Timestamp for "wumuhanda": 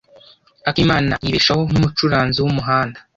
2.39-2.99